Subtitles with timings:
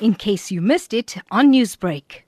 [0.00, 2.22] in case you missed it on Newsbreak.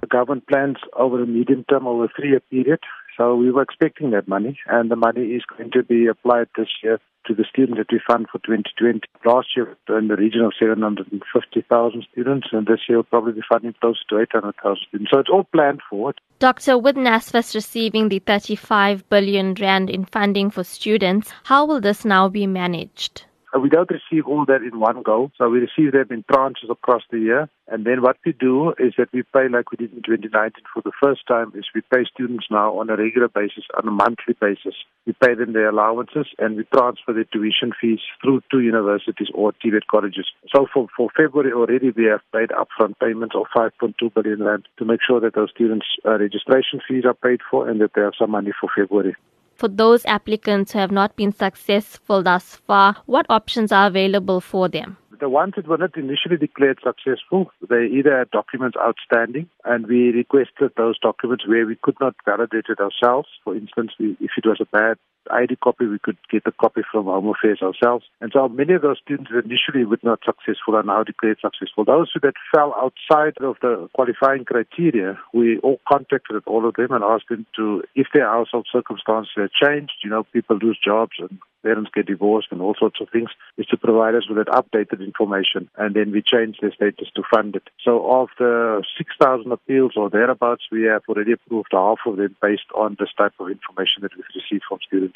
[0.00, 2.80] The government plans over a medium term, over a three year period.
[3.16, 6.68] So we were expecting that money, and the money is going to be applied this
[6.82, 9.00] year to the students that we fund for 2020.
[9.24, 13.74] Last year, in the region of 750,000 students, and this year we'll probably be funding
[13.80, 15.10] close to 800,000 students.
[15.12, 16.14] So it's all planned for.
[16.38, 22.04] Doctor, with NSFAS receiving the 35 billion rand in funding for students, how will this
[22.04, 23.24] now be managed?
[23.56, 25.30] Uh, we don't receive all that in one go.
[25.38, 27.48] So we receive them in tranches across the year.
[27.68, 30.82] And then what we do is that we pay like we did in 2019 for
[30.82, 34.34] the first time is we pay students now on a regular basis, on a monthly
[34.40, 34.74] basis.
[35.06, 39.52] We pay them their allowances and we transfer their tuition fees through to universities or
[39.52, 40.26] TVET colleges.
[40.54, 44.84] So for, for February already we have paid upfront payments of 5.2 billion rand to
[44.84, 48.14] make sure that those students' uh, registration fees are paid for and that they have
[48.18, 49.16] some money for February.
[49.56, 54.68] For those applicants who have not been successful thus far, what options are available for
[54.68, 54.98] them?
[55.18, 60.10] The ones that were not initially declared successful, they either had documents outstanding, and we
[60.10, 63.28] requested those documents where we could not validate it ourselves.
[63.42, 64.98] For instance, if it was a bad
[65.30, 68.04] ID copy, we could get a copy from Home Affairs ourselves.
[68.20, 71.84] And so many of those students initially were not successful are now declared successful.
[71.84, 76.92] Those who that fell outside of the qualifying criteria, we all contacted all of them
[76.92, 81.12] and asked them to, if their household circumstances had changed, you know, people lose jobs
[81.18, 84.54] and parents get divorced and all sorts of things, is to provide us with that
[84.54, 87.64] updated information and then we change their status to fund it.
[87.84, 92.70] So of the 6,000 appeals or thereabouts, we have already approved half of them based
[92.74, 95.15] on this type of information that we've received from students.